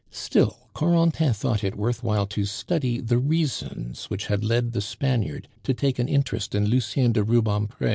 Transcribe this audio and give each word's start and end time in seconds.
Still, 0.09 0.67
Corentin 0.73 1.31
thought 1.31 1.63
it 1.63 1.75
worth 1.77 2.01
while 2.03 2.25
to 2.25 2.43
study 2.43 2.99
the 2.99 3.19
reasons 3.19 4.05
which 4.05 4.25
had 4.25 4.43
led 4.43 4.71
the 4.71 4.81
Spaniard 4.81 5.47
to 5.61 5.75
take 5.75 5.99
an 5.99 6.07
interest 6.07 6.55
in 6.55 6.65
Lucien 6.65 7.11
de 7.11 7.21
Rubempre. 7.23 7.89